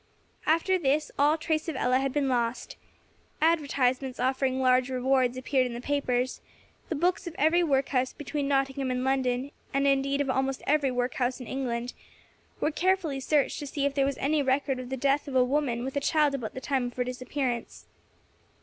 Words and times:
After 0.47 0.79
this 0.79 1.11
all 1.19 1.37
trace 1.37 1.69
of 1.69 1.75
Ella 1.75 1.99
had 1.99 2.11
been 2.11 2.27
lost. 2.27 2.75
Advertisements 3.39 4.19
offering 4.19 4.59
large 4.59 4.89
rewards 4.89 5.37
appeared 5.37 5.67
in 5.67 5.75
the 5.75 5.79
papers; 5.79 6.41
the 6.89 6.95
books 6.95 7.27
of 7.27 7.35
every 7.37 7.61
workhouse 7.61 8.11
between 8.11 8.47
Nottingham 8.47 8.89
and 8.89 9.03
London, 9.03 9.51
and 9.75 9.85
indeed 9.85 10.19
of 10.19 10.27
almost 10.31 10.63
every 10.65 10.89
workhouse 10.89 11.39
in 11.39 11.45
England, 11.45 11.93
were 12.59 12.71
carefully 12.71 13.19
searched 13.19 13.59
to 13.59 13.67
see 13.67 13.85
if 13.85 13.93
there 13.93 14.03
was 14.07 14.17
any 14.17 14.41
record 14.41 14.79
of 14.79 14.89
the 14.89 14.97
death 14.97 15.27
of 15.27 15.35
a 15.35 15.43
woman 15.45 15.85
with 15.85 15.95
a 15.95 15.99
child 15.99 16.33
about 16.33 16.55
the 16.55 16.61
time 16.61 16.87
of 16.87 16.93
her 16.95 17.03
disappearance. 17.03 17.85